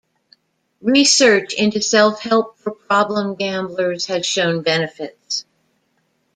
[0.81, 5.45] Research into self-help for problem gamblers has shown benefits.